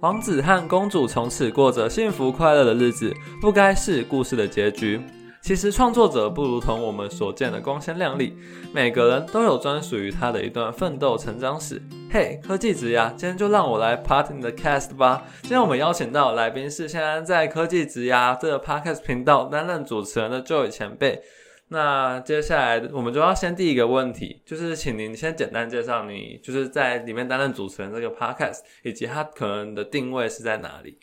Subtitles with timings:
[0.00, 5.00] 王子和公主从此过着幸福快乐的日子，不该是故事的结局。
[5.42, 8.36] 其实创作者不如同我们所见的光鲜亮丽，
[8.72, 11.82] 每个人都有专属于他的一段奋斗成长史。
[12.12, 15.24] 嘿，科技职涯，今天就让我来 part in the cast 吧。
[15.42, 21.20] 今天我们邀请到来宾是现在在科技职涯这个 podcast 频道担任主持人的 Joy 前辈。
[21.68, 30.98] 那接下来我们就要先第一个问题，就是请您先简单介绍你就是在里面担任主持人这个 podcast，以及它可能的定位是在哪里。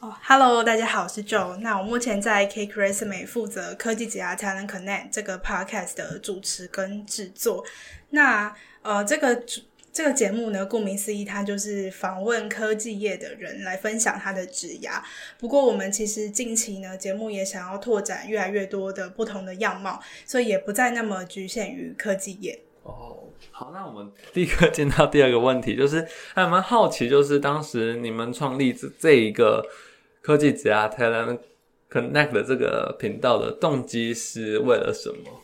[0.00, 1.56] 哦，Hello，大家好，我是 Joe。
[1.56, 7.64] 那我目前在 K Resume 负责科技职涯才能 Connect 这个 podcast 的主持跟制作。
[8.10, 9.60] 那呃，这个主
[9.98, 15.02] 这个节目呢，顾名思义，它就是访问科技业的人来分享他的职涯。
[15.40, 22.60] 不过，我们其实近期呢，节目也想要拓展越来越多的不同的样貌，所以也不再那么局限于科技业。
[22.84, 29.66] 哦，好，那我们立刻进到第二个问题，就是还蛮好奇，就是当时你们创立这这一个
[30.22, 31.40] 科技职涯 Talent
[31.90, 35.42] Connect 的这个频道的动机是为了什么？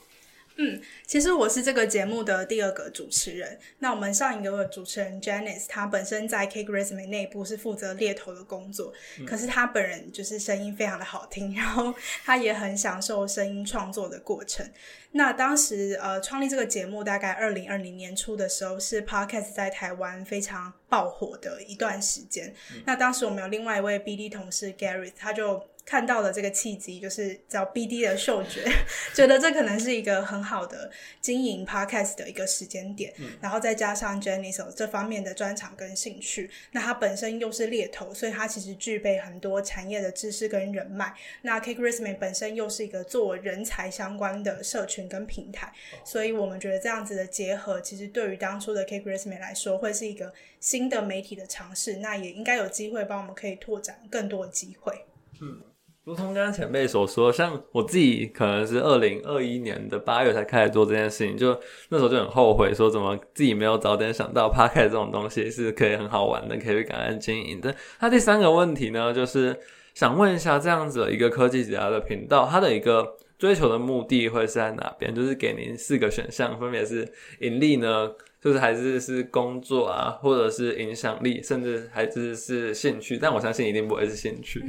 [0.57, 3.59] 嗯，其实我是这个节目的第二个主持人。
[3.81, 8.93] 那我们上一个主持人 Janice，她本身在 Cake Resume 内部是负责猎头的工作，
[9.27, 11.93] 可是她本人就是声音非常的好听，然后
[12.25, 14.65] 她也很享受声音创作的过程。
[15.11, 22.55] 那当时呃创立这个节目大概二零二零年初的时候，是 Podcast 在台湾非常爆火的一段时间。
[22.85, 25.65] 那当时我们有另外一位 BD 同事 Gary，他就。
[25.85, 28.65] 看到了这个契机，就是叫 BD 的嗅觉，
[29.15, 33.13] 觉得这可能是一个很好的经营 Podcast 的一个时间点。
[33.41, 41.15] 然后再加上 Jenny 有这方面的专长跟兴趣，那他本身又是猎头，所以他其实具备很多产业的知识跟人脉。
[41.43, 45.73] 那 K Resume 本身又是一个做人才相关的社群跟平台，
[46.05, 51.97] 所以我们觉得这样子的结合，其实对于当初的 K Resume 来说，会是一个新的媒体的尝试。
[51.97, 55.05] 那也应该有机会帮我们可以拓展更多的机会。
[55.43, 55.61] 嗯。
[56.05, 67.75] 如同刚刚前辈所说，像我自己可能是二零二一年的八月才开始做这件事情，就那时候就很后悔，说怎么自己没有早点想到 p a r k 这种东西是可以很好玩的，可以去感恩经营的。
[68.01, 69.59] 那第三个问题呢，就是
[69.95, 75.15] 想问一下，这样子一个科技职涯的频道，它的一个追求的目的会是在哪边？
[75.15, 77.11] 就是给您四个选项，分别是
[77.41, 78.11] 盈利呢，
[78.45, 83.17] 就是还是是工作啊，或者是影响力，甚至还是是兴趣？
[83.17, 84.63] 但我相信一定不会是兴趣。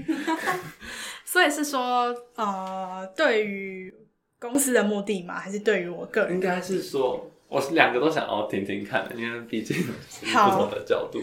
[1.25, 3.93] 所以是说，呃，对于
[4.39, 5.37] 公司的目的嘛？
[5.37, 6.35] 还是对于我个人？
[6.35, 11.21] 应该是说，我是两个都想要听听看，因为毕竟是不同的角度。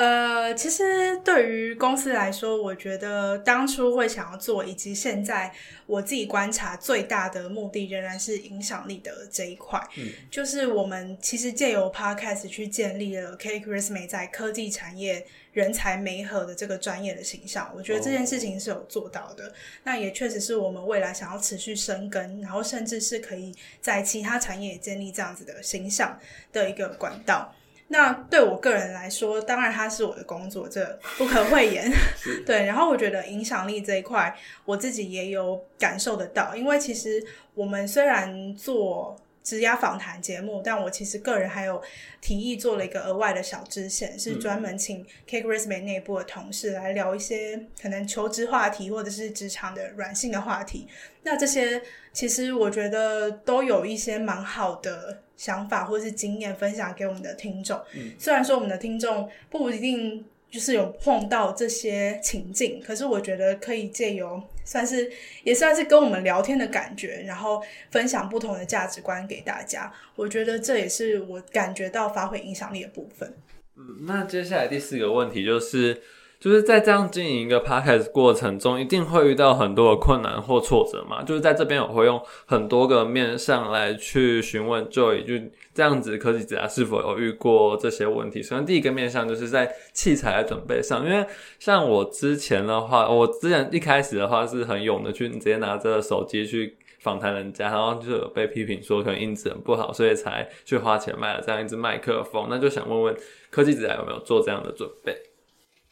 [0.00, 5.52] 呃，其实对于公司来说，我觉得当初会想要做，以及现在
[5.84, 9.78] 我自己观察最大的目的，仍然是影响力的这一块。
[9.98, 15.26] 嗯，就是我们其实借由 Podcast 去建立了 K Christmas 在科技产业。
[15.52, 19.52] 人才媒合的这个专业的形象，我觉得这件事情是有做到的。
[19.82, 26.16] 那也确实是我们未来想要持续深耕，然后甚至是可以在其他产业建立这样子的形象
[26.52, 27.52] 的一个管道。
[27.92, 31.90] 那对我个人来说，当然它是我的工作，这不可讳言。
[32.46, 34.34] 对，然后我觉得影响力这一块，
[34.64, 37.22] 我自己也有感受得到，因为其实
[37.54, 39.16] 我们虽然做。
[39.50, 41.82] 职涯访谈节目，但我其实个人还有
[42.20, 50.86] 提议做了一个额外的小支线，是专门请 K Resume 内部的同事来聊一些可能求职话题或者是职场的软性的话题。
[51.24, 57.80] 那这些其实我觉得都有一些蛮好的想法或者是经验分享给我们的听众。
[58.20, 60.24] 虽然说我们的听众不一定。
[60.50, 65.10] 就是有碰到这些情境，可是我觉得可以借由算是
[65.44, 69.92] 也算是跟我们聊天的感觉，然后分享不同的价值观给大家。
[70.16, 73.32] 我觉得这也是我感觉到发挥影响力的部分。
[73.76, 76.02] 嗯，那接下来第四个问题就是。
[76.40, 81.22] 就是在这样经营一个 podcast 过程中，一定会遇到很多的困难或挫折嘛。
[81.22, 88.42] 就是在这边，我会用很多个面向来去询问 Joy，就这样子科技者是否有遇过这些问题。
[88.42, 91.26] 首先，第一个面向就是在器材的准备上，因为
[91.58, 102.46] 像我之前的话，我之前一开始的话是很勇的去直接拿着手机去访谈人家，然后就有被批评说可能音质很不好，所以才去花钱买了这样一支麦克风。
[102.48, 103.16] 那就想问问
[103.50, 105.14] 科技者有没有做这样的准备？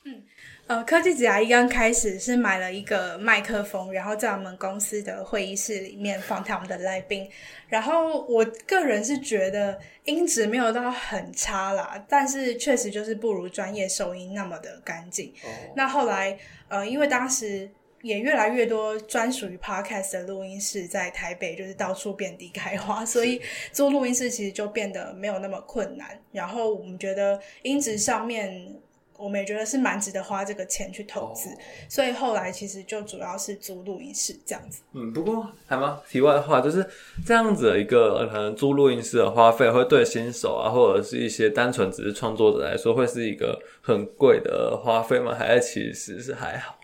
[0.07, 0.23] 嗯
[0.69, 7.27] 呃，科技子牙一刚开始是买了一个麦克风，然后在我们公司的会议室里面放他们的来宾。
[7.69, 15.33] 然后我个人是觉得音质没有到很差啦，但是确实就是不如专业收音那么的干净。
[15.75, 16.39] 那后来
[16.69, 17.67] 呃，因为当时
[18.03, 23.41] 也越来越多专属于 podcast 的录音室在台北，就是到处遍地开花，所以
[23.73, 26.21] 做录音室其实就变得没有那么困难。
[26.31, 28.77] 然后我们觉得音质上面。
[29.19, 31.51] 我们也觉得是蛮值得花这个钱去投资，
[31.89, 34.81] 所以后来其实就主要是租录音室这样子。
[34.93, 36.87] 嗯，不过还蛮题外话，就是
[37.27, 45.35] 这样子的一个可能租录音室的花费，会对新手啊，或者是一些单纯只是创作者来说，会是一个很贵的花费吗？
[45.35, 46.79] 还是其实是还好？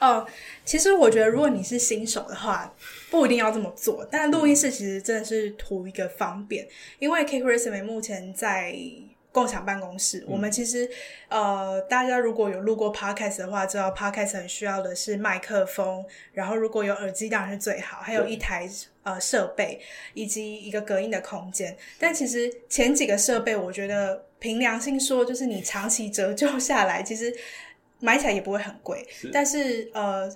[0.00, 0.26] 哦，
[0.64, 2.74] 其实我觉得，如果你是新手的话，
[3.10, 4.06] 不一定要这么做。
[4.10, 6.66] 但录音室其实真的是图一个方便，
[6.98, 8.76] 因为 K Christmas 目前在
[9.34, 10.88] 共享办公室，我们其实
[11.28, 16.02] 呃，大家如果有录过 Podcast 的话，知道 Podcast 很需要的是麦克风，
[16.32, 18.70] 然后如果有耳机当然是最好，还有一台
[19.02, 19.80] 呃设备
[20.14, 21.76] 以及一个隔音的空间。
[21.98, 27.34] 但其实前几个设备，我觉得凭良心说，就是你长期折旧下来，其实。
[28.00, 30.30] 买起来也不会很贵，但是呃，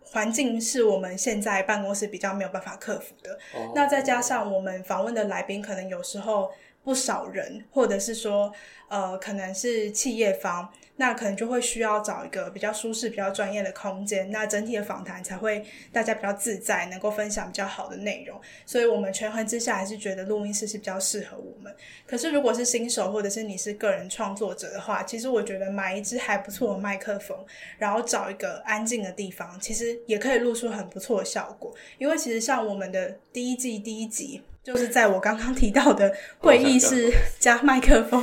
[0.00, 3.38] 环境是我们现在办公室比较没有办法克服的。
[3.74, 6.50] 那再加上我们访问的来宾，可能有时候
[6.84, 8.52] 不少人，或者是说
[8.88, 10.68] 呃，可能是企业方。
[10.96, 18.38] 那可能就会需要找一个比较舒适、比较专业的空间，那整体的访谈才会大家比较自在，能够分享比较好的内容。
[18.66, 21.74] 所以，我们权衡之下，还是觉得录音室是比较适合我们。
[22.06, 27.34] 可是，如果是新手或者是你是个人创作者的话，其实我觉得买一支还不错的麦克风，
[27.78, 31.74] 然后找一个安静的地方，其实也可以录出很不错的效果。
[31.96, 34.42] 因为其实像我们的第一季第一集。
[34.62, 38.22] 就是在我刚刚提到的 会议室 加麦克风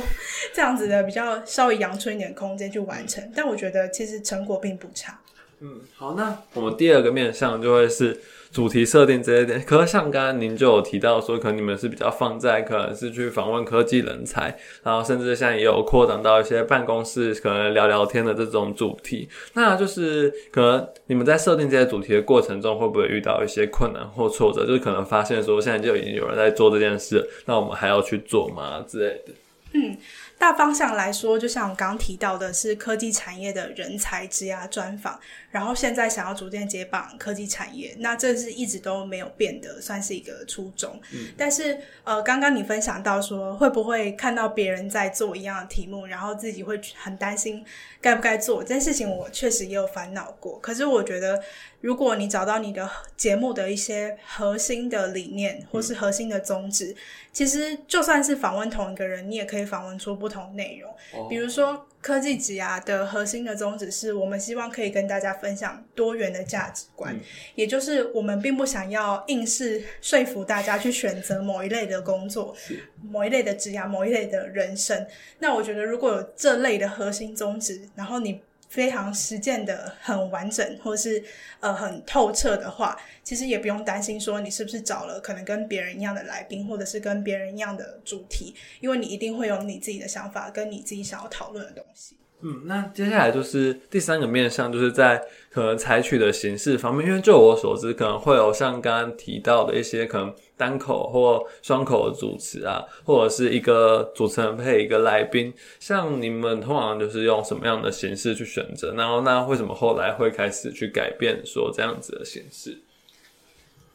[0.54, 5.20] 这样子的比较稍微阳春一点空间去完成，但我觉得其实成果并不差。
[5.60, 8.20] 嗯，好，那我们第二个面向就会是。
[8.50, 19.28] 主题设定这一点，可是像刚刚您就有提到说，可能你们是比较放在可能是去访问科技人才，然后甚至现在也有扩展到一些办公室可能聊聊天的这种主题。
[19.52, 24.66] 那就是可能你们在设定这些主题的过程中，会不会遇到一些困难或挫折？
[24.66, 29.32] 就是可能发现说，现在就已经有人在做这件事，那我们还要去做吗之类的？
[29.74, 29.96] 嗯。
[30.38, 35.18] 大方向来说，就像我刚刚提到的，是科技产业的人才职涯专访，
[35.50, 41.00] 然后现在想要逐渐解绑科技产业，那这是一直都没有变的，算是一个初衷。
[41.36, 47.64] 但是，呃，刚刚你分享到说，会不会看到别人在做一样的题目，然后自己会很担心
[48.00, 49.08] 该不该做这件事情？
[49.08, 50.58] 我确实也有烦恼过。
[50.60, 51.42] 可是，我觉得。
[51.80, 56.92] 如果你找到你的节目的一些核心的理念，或是核心的宗旨，
[57.32, 61.28] 其实就算是访问同一个人，你也可以访问出不同内容。
[61.28, 67.18] 比如说科技职涯的核心的宗旨是我们希望可以跟大家分享多元的价值观，
[67.54, 72.56] 也就是我们并不想要硬是说服大家去选择某一类的工作、
[73.02, 75.06] 某一类的职涯、某一类的人生。
[75.40, 78.40] 那我觉得如果有这类的核心宗旨，然后你。
[78.68, 81.22] 非常实践的很完整，或是
[81.60, 92.16] 呃很透彻的话，其实也不用担心说你是不是找了可能跟别人一样的来宾，或者是跟别人一样的主题，因为你一定会有你自己的想法，跟你自己想要讨论的东西。
[92.40, 95.20] 嗯，那接下来就是第三个面向，就是在
[95.50, 108.94] 可能采取的形式方面，因为就我所知，可能会有像刚刚提到的一些可能单口或双口的主持啊，或者是一个主持人配一个来宾，像你们通常就是用什么样的形式去选择？
[108.94, 112.78] 然后那为什么后来会开始去改变说这样子的形式？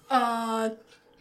[0.09, 0.69] 呃。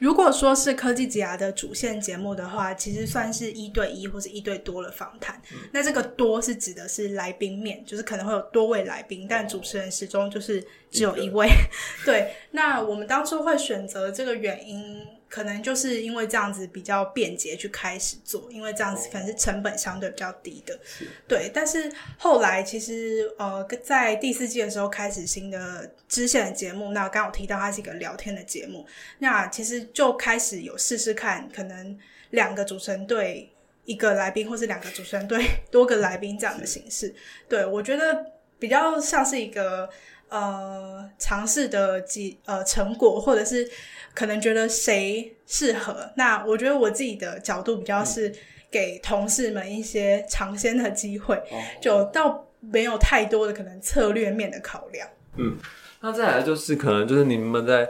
[0.03, 5.41] 如果说是科技职涯的主线节目的话，其实算是一对一或者一对多的访谈。
[5.71, 11.49] 那这个多是指的是来宾面，就是可能会有多位来宾，但主持人始终就是只有一位。
[12.05, 15.07] 对，那我们当初会选择这个原因。
[15.33, 20.79] 可能就是因为这样子比较便捷去开始做，因为这样子可能是成本相对比较低的，
[21.27, 21.51] 对。
[21.55, 28.87] 但是后来其实呃，在第四季的时候开始新的支线的节目，那刚好提到它是一个聊天的节目，
[29.21, 31.99] 那其实就开始有试试看，可能
[32.29, 33.51] 两个主持人对
[33.87, 37.15] 一个来宾，或是两个主持人对多个来宾这样的形式。
[37.49, 38.33] 对我觉得
[38.63, 39.91] 比较像是一个
[40.29, 43.69] 呃尝试的几呃成果，或者是。
[44.15, 46.13] 可能觉得谁适合？
[46.19, 48.31] 那我觉得我自己的角度比较是
[48.71, 51.43] 给同事们一些尝鲜的机会，
[51.81, 55.09] 就倒没有太多的可能策略面的考量。
[55.39, 55.57] 嗯，
[56.03, 57.89] 那再来就是可能就是你们在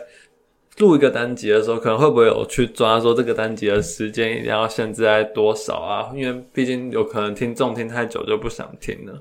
[0.78, 6.12] 录一个单集的时候，可能会不会有去抓说这个单集的时间一定要限制在多少啊？
[6.14, 9.20] 因为毕竟有可能听众听太久就不想听了。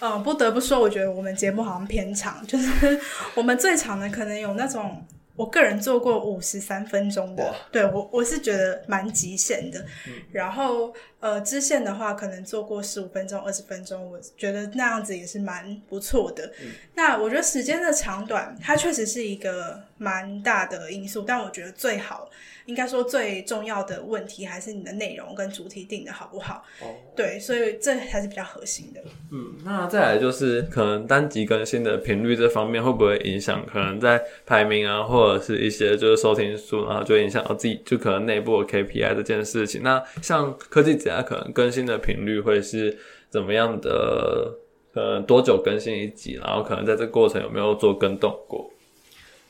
[0.00, 3.00] 嗯，不得不说，我觉得我们节目好像偏长，就是
[3.34, 5.04] 我们最长的可能有那种。
[5.36, 9.84] 我个人做过五十三分钟的，对我我是觉得蛮极限的。
[10.32, 16.52] 然后呃，支线的话可能做过十五分钟、二十分钟，我觉得那样子也是蛮不错的。
[16.94, 21.22] 那我觉得时间的长短，它确实是一个蛮大的因素。
[21.22, 22.30] 但我觉得最好
[22.66, 26.62] 应该说最重要的问题还是你的内容跟主题定的好不好。
[26.82, 29.00] 哦，对，所以这才是比较核心的。
[29.32, 33.64] 嗯，那再来就是可能单集更新的频率这方面会不会影响？
[33.66, 39.82] 可能在排名啊，或者是一些就是收听数，然后就影响到自己就可能内部的 KPI 这件事情。
[39.82, 42.98] 那像科技子啊，可能更新的频率会是
[43.30, 44.58] 怎么样的？
[44.96, 46.40] 呃，多久更新一集？
[46.42, 48.72] 然后可能在这个过程有没有做跟动过？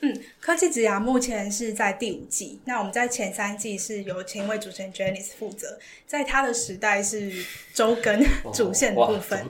[0.01, 2.59] 嗯，科技之牙目前是在第五季。
[2.65, 7.31] 那我们在前三季是由前一位主持人 Janice 负责，在他的时代是
[7.73, 8.21] 周更
[8.53, 9.47] 主线的部分。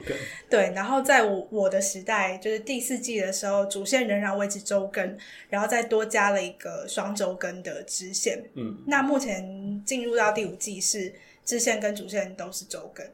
[0.50, 5.16] 对，然后在我我的时代，就是第四季的时候，主线仍然维持周更，
[5.48, 8.44] 然后再多加了一个双周更的支线。
[8.54, 11.14] 嗯，那目前进入到第五季是
[11.46, 13.06] 支线跟主线都是周更。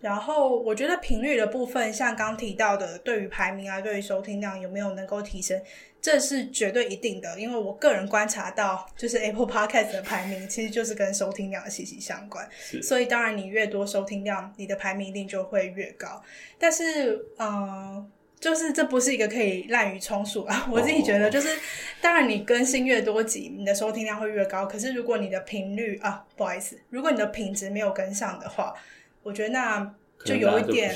[0.00, 5.62] 然后我觉得频率的部分，像刚提到的，对于排名啊，对于收听量有没有能够提升，
[6.00, 7.38] 这是绝对一定的。
[7.38, 12.48] 因为我个人观察到，就是 Apple Podcast 的排名其实就是跟收听量息息相关。
[12.82, 16.20] 所以当然你越多收听量，你的排名一定就会越高。
[16.58, 18.10] 但是，嗯，
[18.42, 20.68] 就是这不是一个可以滥竽充数啊。
[20.70, 21.48] 我自己觉得，就是
[22.02, 24.66] 当然你更新越多集，你的收听量会越高。
[24.66, 28.74] 可是如果你的频率啊，不好意思，如果你的品质没有跟上的话。
[29.24, 29.94] 我觉得那
[30.24, 30.92] 就有一点，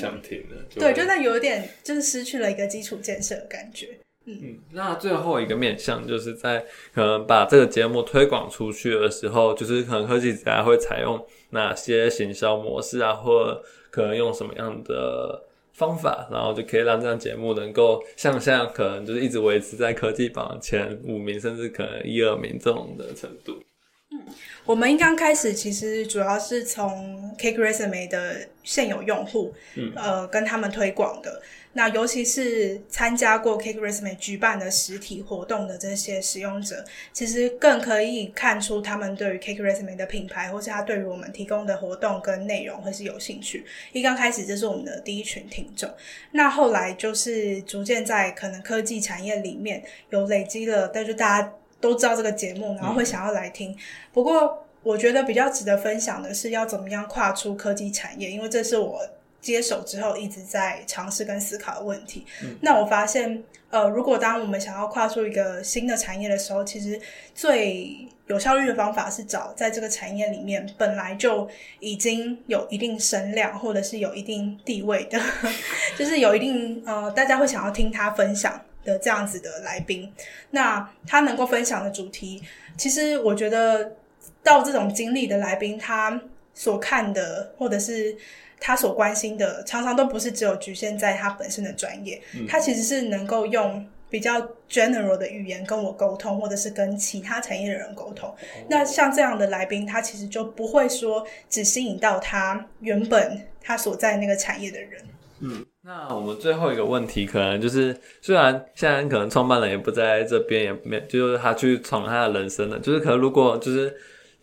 [0.75, 4.01] 对，就那有一点，就是失去了一个基础建设的感觉。
[4.25, 13.63] 嗯，那最后一个面向，就是在可能把这个节目推广出去的时候，就是可能科技家会采用哪些行销模式啊，或
[13.93, 15.45] 可能用什么样的
[15.77, 23.63] 方法，然后就可以让这样节目能够像像可能就是一直维持在科技榜前五名，甚至可能一二名这种的程度。
[24.11, 24.23] 嗯，
[24.65, 31.43] 我们一刚开始其实主要是从 Cake Resume 的现有用户，嗯，呃，跟他们推广的。
[31.77, 43.65] 那尤其是参加过 Cake Resume 举办的实体活动的这些使用者，其实更可以看出他们对于 Cake Resume 的品牌，或是他对于我们提供的活动跟内容会是有兴趣。
[43.93, 45.89] 一刚开始，这是我们的第一群听众。
[46.33, 51.53] 那后来就是逐渐在可能科技产业里面有累积了，但是大家。
[51.79, 53.77] 都知道这个节目，然后会想要来听。
[54.11, 59.07] 不过，我觉得比较值得分享的是，要怎么样跨出科技产业，因为这是我
[59.47, 62.27] 接手之后一直在尝试跟思考的问题。
[62.61, 67.01] 那我发现，呃，如果当我们想要跨出一个新的产业的时候，其实
[67.35, 71.49] 最有效率的方法是找在这个产业里面本来就
[71.81, 75.21] 已经有一定声量，或者是有一定地位的，
[75.97, 78.61] 就是有一定呃，大家会想要听他分享。
[78.87, 80.09] 的这样子的来宾，
[80.51, 82.41] 那他能够分享的主题，
[82.79, 83.97] 其实我觉得
[84.45, 86.23] 到这种经历的来宾，他
[86.55, 88.17] 所看的或者是
[88.61, 98.35] 他所关心的，常常都不是只有局限在他本身的专业，他其实是能够用比较 general 的语言跟我沟通，或者是跟其他产业的人沟通。
[98.69, 105.03] 那像这样的来宾，他其实就不会说只吸引到他原本他所在那个产业的人。
[105.41, 113.95] 嗯，那我们最后一个问题，可能就是虽然现在可能创办人也不在这边，也没就是他去闯他的人生了，就是可能如果就是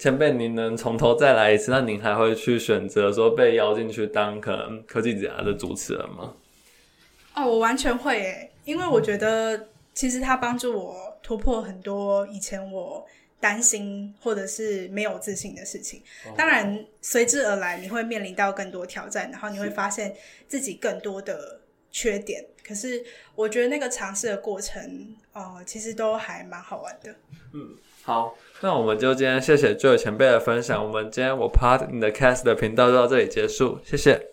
[0.04, 6.34] 前辈您能从头再来一次，那您还会去选择说被邀进去当可能科技家的主持人吗？
[7.36, 13.08] 哦，我完全会诶，因为我觉得其实他帮助我突破很多以前我。
[13.40, 16.02] 担心或者是没有自信的事情，
[16.38, 20.16] 当然随之而来，你会面临到更多挑战，然后你会发现
[20.48, 21.60] 自己更多的
[21.92, 22.46] 缺点。
[22.66, 23.04] 可是
[23.36, 27.14] 我觉得那个尝试的过程，呃，其实都还蛮好玩的。
[27.54, 28.34] 嗯，好，
[28.64, 30.82] 那我们就今天谢谢 Joe 前辈的分享。
[30.82, 34.33] 我们今天我 Part 你的 Cast 的频道就到这里结束，谢谢。